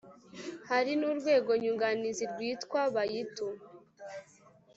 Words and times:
Hari 0.69 0.91
n’urwego 0.99 1.51
nyunganizi 1.61 2.23
rwitwa 2.31 2.81
Bayitu 2.93 3.47